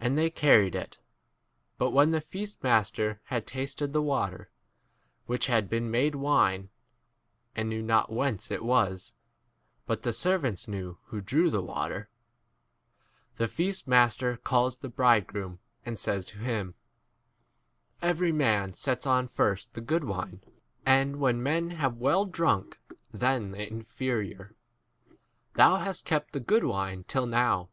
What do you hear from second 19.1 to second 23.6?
first the good wine, and when men have well drunk, then